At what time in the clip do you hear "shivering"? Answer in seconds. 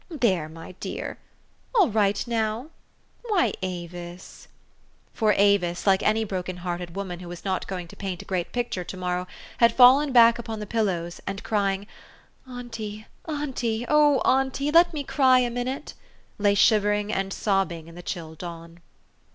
16.55-17.13